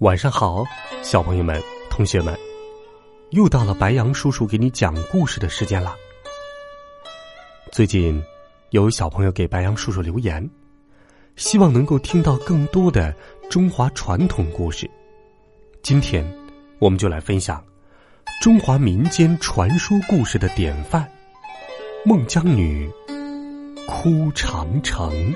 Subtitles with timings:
[0.00, 0.64] 晚上好，
[1.02, 2.36] 小朋友们、同学们，
[3.30, 5.94] 又到了白羊叔叔给你讲故事的时间了。
[7.70, 8.20] 最近
[8.70, 10.50] 有小朋友给白羊叔叔留言，
[11.36, 13.14] 希望能够听到更多的
[13.48, 14.90] 中华传统故事。
[15.80, 16.28] 今天
[16.80, 17.64] 我们就来分享
[18.42, 21.08] 中华民间传说故事的典范——
[22.04, 22.90] 孟姜女
[23.86, 25.32] 哭长城。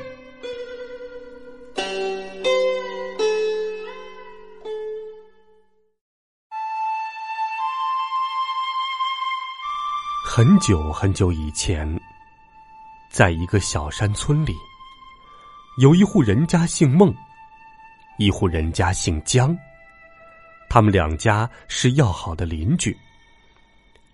[10.38, 12.00] 很久很久以前，
[13.10, 14.54] 在一个小山村里，
[15.78, 17.12] 有一户人家姓孟，
[18.18, 19.59] 一户人家姓姜。
[20.70, 22.96] 他们两家是要好的邻居。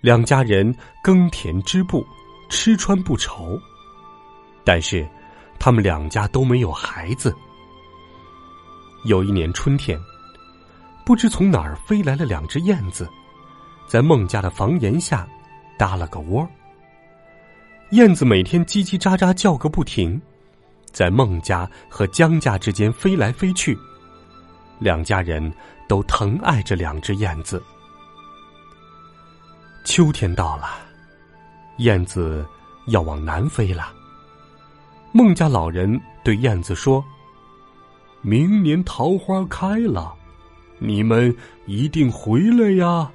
[0.00, 2.02] 两家人耕田织布，
[2.48, 3.60] 吃穿不愁。
[4.64, 5.06] 但是，
[5.58, 7.36] 他们两家都没有孩子。
[9.04, 10.00] 有一年春天，
[11.04, 13.06] 不知从哪儿飞来了两只燕子，
[13.86, 15.28] 在孟家的房檐下。
[15.78, 16.48] 搭了个窝，
[17.90, 20.20] 燕子每天叽叽喳喳叫个不停，
[20.92, 23.78] 在孟家和姜家之间飞来飞去，
[24.78, 25.52] 两家人
[25.88, 27.62] 都疼爱着两只燕子。
[29.84, 30.66] 秋天到了，
[31.78, 32.46] 燕子
[32.86, 33.92] 要往南飞了。
[35.12, 37.04] 孟家老人对燕子说
[38.22, 40.12] ：“明年桃花开了，
[40.78, 41.34] 你们
[41.66, 43.10] 一定回来呀。”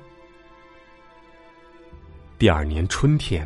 [2.39, 3.45] 第二年春天，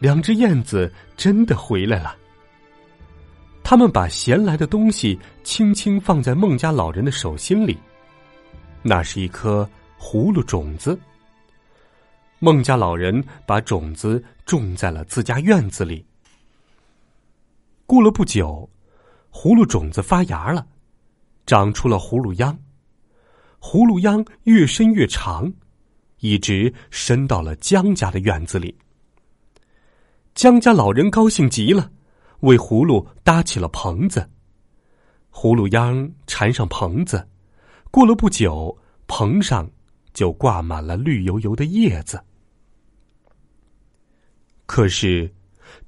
[0.00, 2.16] 两只燕子真的回来了。
[3.62, 7.78] 他们把衔来的东西轻轻放在孟家老人的手心里，
[8.82, 10.98] 那是一颗葫芦种子。
[12.40, 16.04] 孟家老人把种子种在了自家院子里。
[17.86, 18.68] 过了不久，
[19.30, 20.66] 葫芦种子发芽了，
[21.46, 22.58] 长出了葫芦秧，
[23.60, 25.50] 葫芦秧越伸越长。
[26.24, 28.74] 一直伸到了姜家的院子里。
[30.34, 31.92] 姜家老人高兴极了，
[32.40, 34.26] 为葫芦搭起了棚子。
[35.30, 37.28] 葫芦秧缠上棚子，
[37.90, 38.74] 过了不久，
[39.06, 39.70] 棚上
[40.14, 42.18] 就挂满了绿油油的叶子。
[44.64, 45.30] 可是，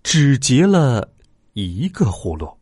[0.03, 1.15] 只结了
[1.55, 2.55] 一个葫芦。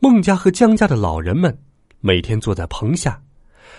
[0.00, 1.56] 孟家和姜家的老人们
[2.00, 3.22] 每天坐在棚下，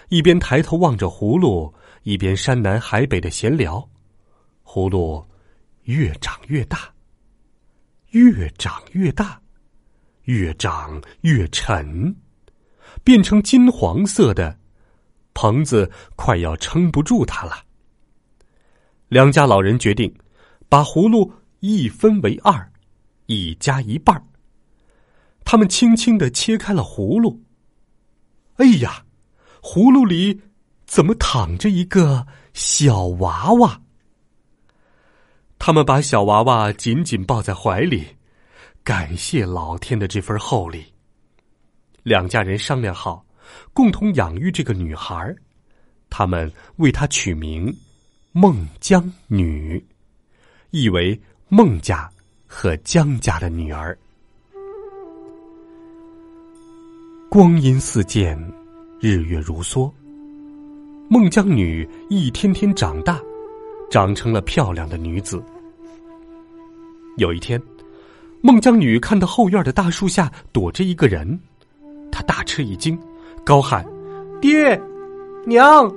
[0.07, 1.73] 一边抬头望着葫芦。
[2.03, 3.87] 一边山南海北的闲聊，
[4.63, 5.23] 葫芦
[5.83, 6.91] 越长越大，
[8.09, 9.39] 越长越大，
[10.23, 12.15] 越长越沉，
[13.03, 14.57] 变成金黄色的，
[15.35, 17.63] 棚子快要撑不住它了。
[19.07, 20.11] 两家老人决定
[20.67, 22.71] 把葫芦一分为二，
[23.27, 24.23] 一家一半儿。
[25.45, 27.39] 他们轻轻的切开了葫芦，
[28.55, 29.05] 哎呀，
[29.61, 30.41] 葫芦里。
[30.91, 33.81] 怎么躺着一个小娃娃？
[35.57, 38.05] 他们把小娃娃紧紧抱在怀里，
[38.83, 40.83] 感谢老天的这份厚礼。
[42.03, 43.25] 两家人商量好，
[43.71, 45.33] 共同养育这个女孩
[46.09, 47.73] 他们为她取名
[48.33, 49.81] 孟姜女，
[50.71, 52.11] 意为孟家
[52.45, 53.97] 和姜家的女儿。
[57.29, 58.37] 光阴似箭，
[58.99, 59.89] 日月如梭。
[61.13, 63.21] 孟姜女一天天长大，
[63.89, 65.43] 长成了漂亮的女子。
[67.17, 67.61] 有一天，
[68.39, 71.37] 孟姜女看到后院的大树下躲着一个人，
[72.13, 72.97] 她大吃一惊，
[73.43, 73.85] 高喊
[74.39, 74.81] ：“爹，
[75.45, 75.93] 娘，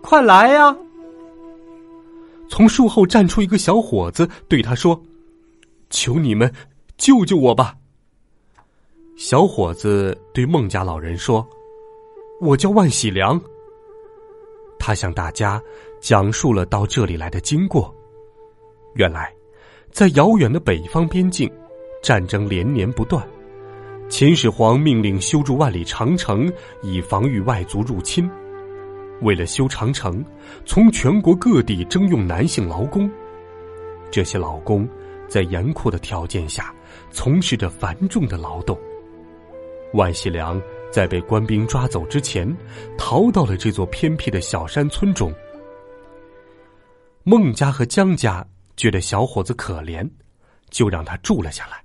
[0.00, 0.74] 快来呀！”
[2.48, 4.98] 从树后站出一个小伙子，对她说
[5.90, 6.50] ：“求你们
[6.96, 7.74] 救救我吧！”
[9.14, 11.46] 小伙子对孟家老人说
[12.40, 13.38] ：“我叫万喜良。”
[14.88, 15.62] 他向大家
[16.00, 17.94] 讲述了到这里来的经过。
[18.94, 19.30] 原来，
[19.90, 21.46] 在遥远的北方边境，
[22.02, 23.22] 战争连年不断。
[24.08, 26.50] 秦始皇命令修筑万里长城，
[26.80, 28.30] 以防御外族入侵。
[29.20, 30.24] 为了修长城，
[30.64, 33.10] 从全国各地征用男性劳工。
[34.10, 34.88] 这些劳工
[35.28, 36.74] 在严酷的条件下
[37.10, 38.74] 从事着繁重的劳动。
[39.92, 40.58] 万喜良
[40.90, 42.56] 在被官兵抓走之前，
[42.96, 45.32] 逃到了这座偏僻的小山村中。
[47.22, 48.46] 孟家和江家
[48.76, 50.08] 觉得小伙子可怜，
[50.70, 51.82] 就让他住了下来。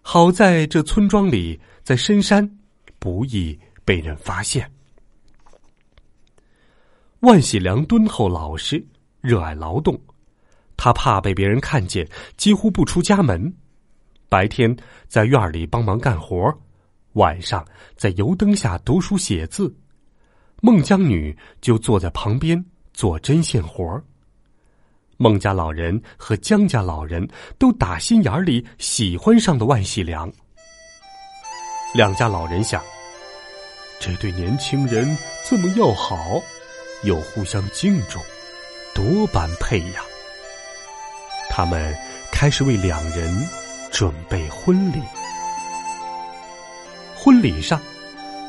[0.00, 2.48] 好在这村庄里，在深山，
[2.98, 4.70] 不易被人发现。
[7.20, 8.82] 万喜良敦厚老实，
[9.20, 10.00] 热爱劳动，
[10.76, 13.52] 他怕被别人看见，几乎不出家门。
[14.28, 14.74] 白天
[15.08, 16.52] 在院里帮忙干活，
[17.16, 17.66] 晚上
[17.96, 19.74] 在油灯下读书写字。
[20.62, 22.64] 孟姜女就坐在旁边
[22.94, 24.02] 做针线活
[25.18, 27.26] 孟家老人和姜家老人
[27.58, 30.30] 都打心眼里喜欢上的万喜良。
[31.94, 32.82] 两家老人想，
[33.98, 35.16] 这对年轻人
[35.48, 36.40] 这么要好。
[37.04, 38.20] 又互相敬重，
[38.94, 40.00] 多般配呀！
[41.50, 41.94] 他们
[42.32, 43.46] 开始为两人
[43.92, 45.00] 准备婚礼。
[47.26, 47.80] 婚礼上，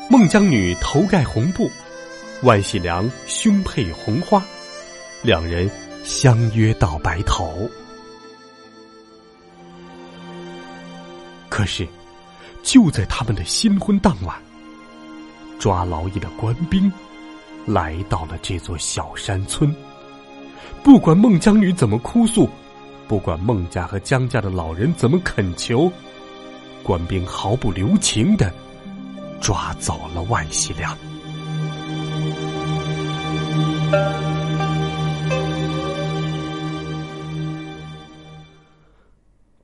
[0.08, 1.68] 孟姜女头盖红布，
[2.44, 4.40] 万喜良胸佩红花，
[5.20, 5.68] 两人
[6.04, 7.68] 相约到白头。
[11.48, 11.88] 可是，
[12.62, 14.40] 就在他们的新婚当晚，
[15.58, 16.88] 抓劳役的官兵。
[17.66, 19.74] 来到了这座小山村，
[20.84, 22.48] 不管孟姜女怎么哭诉，
[23.08, 25.90] 不管孟家和姜家的老人怎么恳求，
[26.84, 28.54] 官兵毫不留情的
[29.40, 30.96] 抓走了万喜良。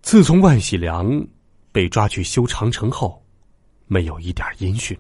[0.03, 1.27] 自从万喜良
[1.73, 3.25] 被抓去修长城后，
[3.87, 4.99] 没有一点音讯。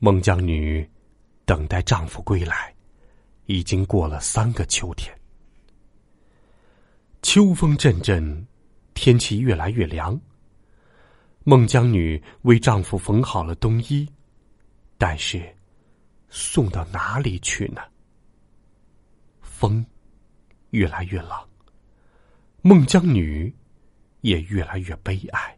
[0.00, 0.88] 孟姜女。
[1.46, 2.74] 等待丈夫归来，
[3.44, 5.14] 已经过了三个秋天。
[7.20, 8.46] 秋风阵阵，
[8.94, 10.18] 天气越来越凉。
[11.46, 14.08] 孟姜女为丈夫缝好了冬衣，
[14.96, 15.54] 但是
[16.30, 17.82] 送到哪里去呢？
[19.42, 19.84] 风
[20.70, 21.38] 越来越冷，
[22.62, 23.54] 孟姜女
[24.22, 25.56] 也越来越悲哀。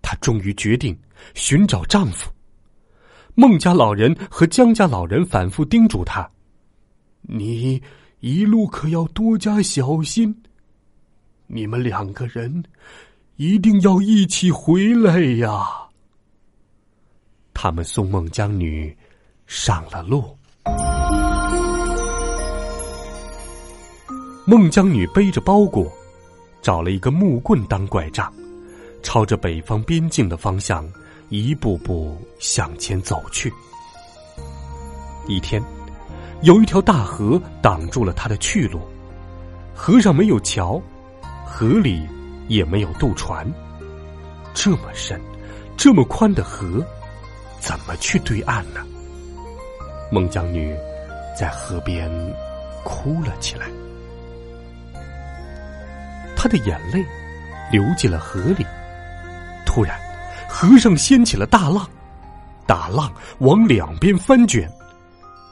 [0.00, 0.96] 她终于决定
[1.34, 2.30] 寻找丈夫。
[3.34, 6.30] 孟家老人和姜家老人反复叮嘱她
[7.22, 7.82] ：“你
[8.20, 10.42] 一路可要多加小心。
[11.48, 12.64] 你们两个人
[13.36, 15.66] 一定要一起回来呀！”
[17.54, 18.96] 他们送孟姜女
[19.46, 20.36] 上了路。
[24.46, 25.90] 孟姜女背着包裹，
[26.62, 28.32] 找了一个木棍当拐杖，
[29.02, 30.86] 朝着北方边境的方向。
[31.28, 33.52] 一步步向前走去。
[35.26, 35.60] 一天，
[36.42, 38.78] 有一条大河挡住了他的去路，
[39.74, 40.80] 河上没有桥，
[41.44, 42.06] 河里
[42.48, 43.46] 也没有渡船。
[44.54, 45.20] 这么深、
[45.76, 46.84] 这么宽的河，
[47.60, 48.80] 怎么去对岸呢？
[50.10, 50.74] 孟姜女
[51.38, 52.10] 在河边
[52.84, 53.66] 哭了起来，
[56.36, 57.04] 她的眼泪
[57.70, 58.64] 流进了河里。
[59.64, 59.98] 突然。
[60.48, 61.86] 河上掀起了大浪，
[62.66, 64.70] 大浪往两边翻卷，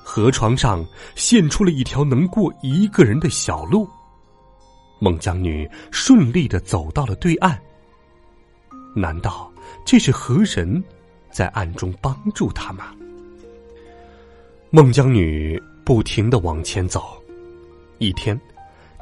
[0.02, 0.82] 河床上
[1.14, 3.86] 现出了一条能过一个人的小路。
[5.04, 7.60] 孟姜女顺利的走到了对岸。
[8.94, 9.52] 难道
[9.84, 10.82] 这是河神
[11.30, 12.94] 在暗中帮助她吗？
[14.70, 17.22] 孟姜女不停的往前走。
[17.98, 18.40] 一天，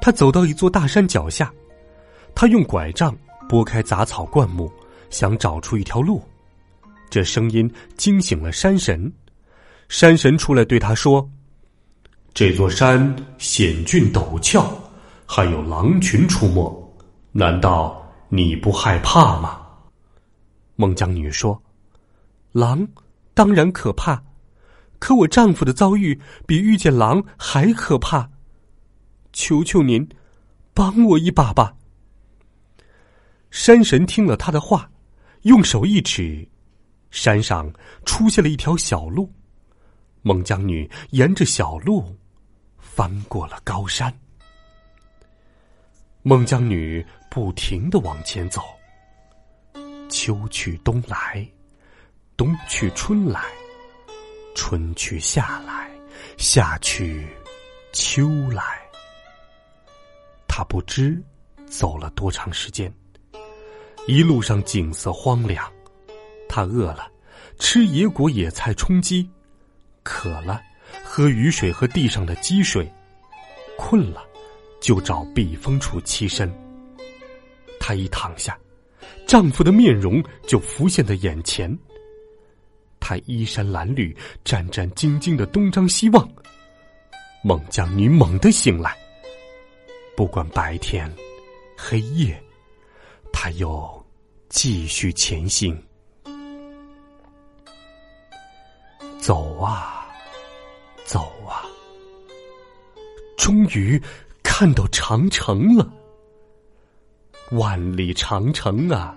[0.01, 1.53] 她走到一座大山脚下，
[2.35, 3.17] 她用拐杖
[3.49, 4.69] 拨开杂草灌木。
[5.09, 6.23] 想找出一条路，
[7.11, 9.13] 这声音惊醒了山神。
[9.91, 11.31] 山神出来对他说
[12.33, 14.73] ：“这座山险峻陡峭，
[15.35, 16.95] 还有狼群出没，
[17.33, 19.67] 难道你不害怕吗？”
[20.77, 21.59] 孟姜女说
[22.53, 22.87] ：“狼
[23.33, 24.23] 当然可怕，
[24.99, 28.29] 可我丈夫的遭遇比遇见狼还可怕。
[29.33, 30.07] 求求您，
[30.75, 31.75] 帮我一把吧。”
[33.51, 34.91] 山神听了他的话。
[35.43, 36.47] 用手一指，
[37.11, 37.69] 山上
[38.05, 39.33] 出现了一条小路。
[40.21, 42.17] 孟姜女沿着小路
[42.79, 44.13] 翻过了高山。
[46.25, 48.63] 孟姜女不停的往前走。
[50.09, 51.45] 秋去冬来，
[52.37, 53.43] 冬去春来，
[54.55, 55.91] 春去夏来，
[56.37, 57.27] 夏去
[57.93, 58.63] 秋来。
[60.47, 61.21] 她不知
[61.67, 62.93] 走了多长时间。
[64.07, 65.73] 一路上景色荒凉，
[66.49, 67.11] 他饿了，
[67.59, 69.29] 吃野果野菜充饥；
[70.03, 70.61] 渴了，
[71.03, 72.85] 喝雨水和地上的积水；
[73.77, 74.25] 困了，
[74.83, 76.53] 就找避风处栖身。
[77.81, 78.59] 她一躺下，
[79.27, 81.75] 丈夫的面容就浮现在眼前。
[83.01, 86.29] 她衣衫褴褛，战战兢兢的东张西望。
[87.43, 88.97] 孟姜女猛地醒来，
[90.17, 91.13] 不管白天、
[91.77, 92.41] 黑夜，
[93.33, 94.07] 她又
[94.49, 95.81] 继续前行。
[99.19, 100.07] 走啊，
[101.05, 101.63] 走啊，
[103.37, 104.01] 终于
[104.55, 105.91] 看到长城了。
[107.53, 109.17] 万里长城啊，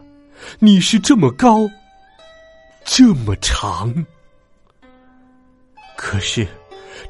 [0.59, 1.69] 你是这么高，
[2.85, 3.93] 这么长。
[5.97, 6.47] 可是。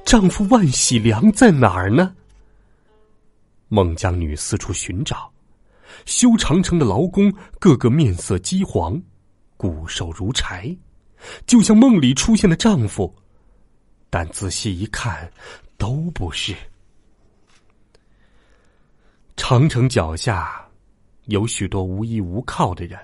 [0.03, 2.15] 丈夫万喜良在哪儿呢？
[3.69, 5.31] 孟姜女四处寻找，
[6.05, 8.99] 修长城的劳工个个面色饥黄，
[9.55, 10.75] 骨瘦如柴，
[11.45, 13.15] 就像梦里出现的丈夫。
[14.09, 15.31] 但仔细一看，
[15.77, 16.55] 都不是。
[19.37, 20.65] 长城脚下
[21.25, 22.97] 有许多无依无靠的人，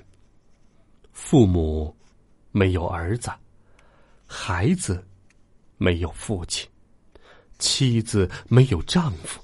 [1.12, 1.96] 父母
[2.52, 3.30] 没有儿子，
[4.26, 5.06] 孩子
[5.78, 6.68] 没有父亲。
[7.60, 9.40] 妻子没有丈夫，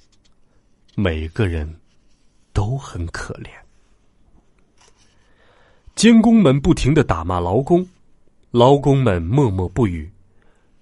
[0.96, 1.80] 每个人
[2.52, 3.50] 都很可怜。
[5.94, 7.88] 监工们不停的打骂劳工，
[8.50, 10.12] 劳工们默默不语，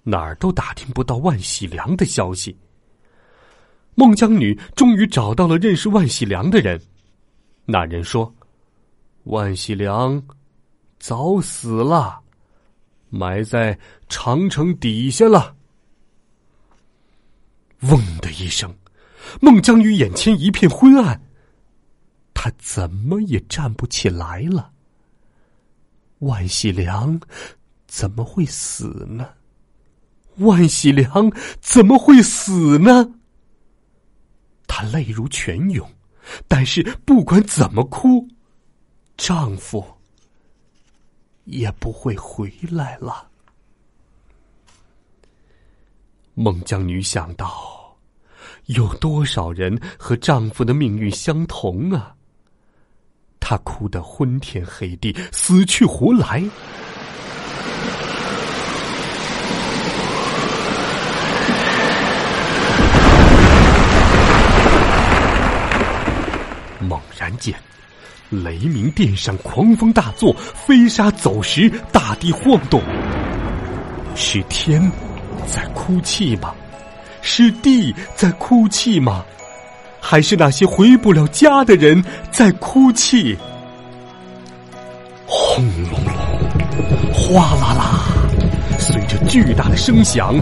[0.02, 2.56] 哪儿都打听不到万喜良的消息。
[3.96, 6.80] 孟姜女终于找到了认识万喜良的人，
[7.64, 8.32] 那人说
[9.24, 10.22] ：“万喜良
[10.98, 12.20] 早死了，
[13.08, 13.76] 埋在
[14.06, 15.56] 长城底下了。”
[17.88, 18.72] 嗡的一声，
[19.40, 21.18] 孟姜女眼前一片昏暗，
[22.34, 24.70] 她怎么也站不起来了。
[26.18, 27.18] 万喜良
[27.86, 29.26] 怎么会死呢？
[30.36, 33.10] 万喜良怎么会死呢？
[34.66, 35.88] 她泪如泉涌，
[36.46, 38.28] 但是不管怎么哭，
[39.16, 39.84] 丈夫
[41.44, 43.28] 也不会回来了。
[46.34, 47.96] 孟姜女想到，
[48.66, 52.14] 有多少人和丈夫的命运相同啊？
[53.40, 56.42] 她哭得昏天黑地，死去活来。
[66.80, 67.54] 猛然间，
[68.30, 70.34] 雷鸣电闪，狂风大作，
[70.66, 72.82] 飞沙走石，大地晃动，
[74.14, 74.90] 是天。
[75.46, 76.52] 在哭泣吗？
[77.22, 79.24] 是地在哭泣吗？
[80.00, 83.36] 还是那些回不了家的人在哭泣？
[85.24, 88.00] 轰隆隆，哗啦啦，
[88.78, 90.34] 随着巨大的声响，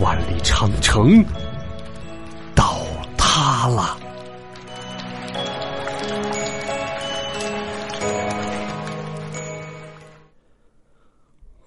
[0.00, 1.22] 万里长城
[2.54, 2.78] 倒
[3.18, 3.98] 塌了。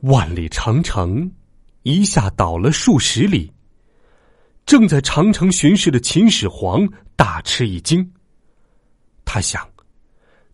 [0.02, 1.32] 万里长城。
[1.84, 3.52] 一下倒了数十里。
[4.68, 8.08] 正在长城巡视的秦始皇大吃一惊。
[9.26, 9.68] 他想，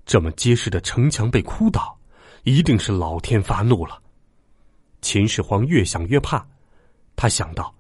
[0.06, 2.00] 这么结实的城墙被哭倒，
[2.44, 4.02] 一定是老天发怒了。
[5.02, 6.48] 秦始皇越想越怕，
[7.18, 7.76] 他想到，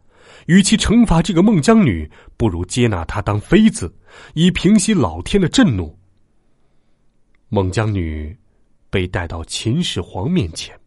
[0.47, 3.95] 与其惩罚这个孟姜女，不如接纳她当妃子，
[4.33, 5.97] 以平息老天的震怒。
[7.47, 8.37] 孟姜女
[8.89, 10.77] 被带到秦始皇面前。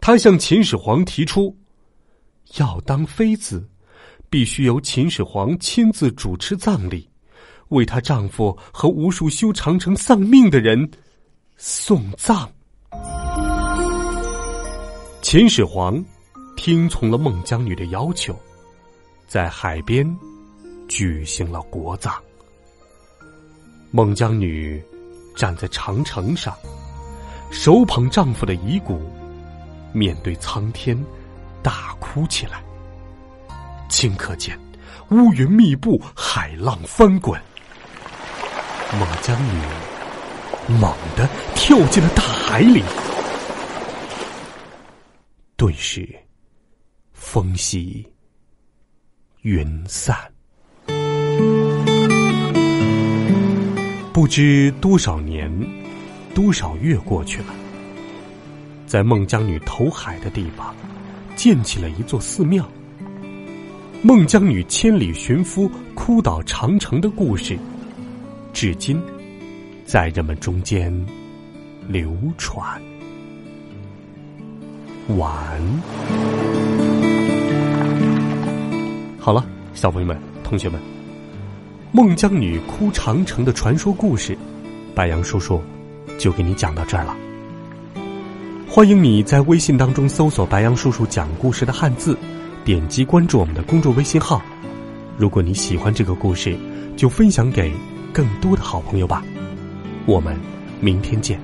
[0.00, 1.54] 他向秦始皇提出，
[2.56, 3.68] 要当妃子，
[4.30, 7.06] 必须由秦始皇亲自主持葬礼，
[7.68, 10.90] 为她丈夫和无数修长城丧命的人
[11.56, 12.50] 送葬。
[15.20, 16.02] 秦始皇
[16.56, 18.34] 听从了孟姜女的要求，
[19.28, 20.18] 在海边
[20.88, 22.14] 举行了国葬。
[23.90, 24.82] 孟姜女
[25.36, 26.56] 站在长城上，
[27.50, 28.98] 手捧丈夫的遗骨。
[29.92, 30.96] 面对苍天，
[31.62, 32.62] 大哭起来。
[33.88, 34.58] 顷刻间，
[35.10, 37.40] 乌云密布，海浪翻滚。
[38.98, 39.60] 孟姜女
[40.80, 42.82] 猛地跳进了大海里，
[45.56, 46.08] 顿时
[47.12, 48.06] 风息
[49.42, 50.16] 云散。
[54.12, 55.50] 不知多少年，
[56.34, 57.54] 多少月过去了。
[58.90, 60.74] 在孟姜女投海的地方，
[61.36, 62.68] 建起了一座寺庙。
[64.02, 67.56] 孟姜女千里寻夫、哭倒长城的故事，
[68.52, 69.00] 至今
[69.84, 70.92] 在人们中间
[71.86, 72.82] 流传。
[75.16, 75.30] 晚。
[79.20, 80.80] 好了，小朋友们、同学们，
[81.92, 84.36] 孟姜女哭长城的传说故事，
[84.96, 85.62] 白杨叔叔
[86.18, 87.16] 就给你讲到这儿了。
[88.72, 92.16] 欢迎你在微信当中搜索“白杨叔叔讲故事”的汉字，
[92.64, 94.40] 点击关注我们的公众微信号。
[95.16, 96.56] 如果你喜欢这个故事，
[96.96, 97.72] 就分享给
[98.12, 99.24] 更多的好朋友吧。
[100.06, 100.38] 我们
[100.80, 101.40] 明天见，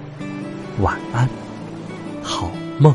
[0.80, 1.28] 晚安，
[2.22, 2.94] 好梦。